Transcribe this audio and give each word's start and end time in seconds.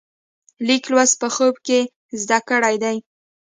لیک 0.67 0.83
لوست 0.93 1.15
په 1.21 1.27
خوب 1.35 1.55
کې 1.67 1.79
زده 2.21 2.39
کړی 2.49 2.75
دی. 2.83 2.97